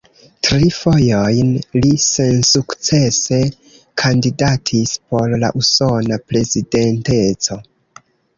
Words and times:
Tri 0.45 0.67
fojojn 0.75 1.51
li 1.75 1.91
sensukcese 2.05 3.39
kandidatis 4.03 4.95
por 5.13 5.37
la 5.45 5.53
usona 5.63 6.19
prezidenteco. 6.33 7.61